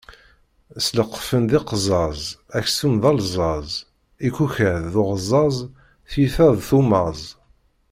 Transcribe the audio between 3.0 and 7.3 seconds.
d aleẓẓaẓ, ikukaḍ d uɣẓaẓ, tiyita n tummaẓ.